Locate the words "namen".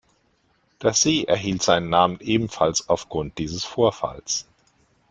1.91-2.19